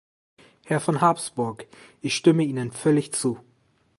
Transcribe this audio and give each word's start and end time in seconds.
Herr 0.65 0.79
von 0.79 0.99
Habsburg, 0.99 1.67
ich 2.01 2.15
stimme 2.15 2.43
Ihnen 2.43 2.71
völlig 2.71 3.11
zu. 3.13 3.37